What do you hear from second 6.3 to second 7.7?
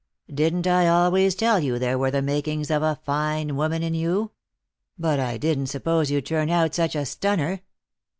out such a stunner.